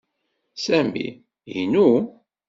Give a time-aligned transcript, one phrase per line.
[0.63, 1.07] Sami
[1.59, 1.89] inu.